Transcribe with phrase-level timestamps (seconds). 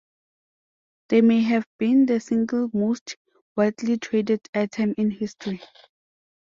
[1.09, 3.17] They may have been the single most
[3.55, 5.61] widely traded item in history.